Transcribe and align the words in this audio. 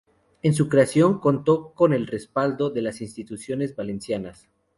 En 0.41 0.55
su 0.55 0.67
creación 0.67 1.19
contó 1.19 1.73
con 1.75 1.93
el 1.93 2.07
respaldo 2.07 2.71
de 2.71 2.81
las 2.81 3.01
instituciones 3.01 3.75
valencianas. 3.75 4.49